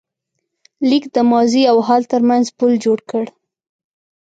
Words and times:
لیک 0.89 1.05
د 1.15 1.17
ماضي 1.31 1.63
او 1.71 1.77
حال 1.87 2.03
تر 2.11 2.21
منځ 2.29 2.45
پُل 2.57 2.71
جوړ 2.85 2.99
کړ. 3.09 3.23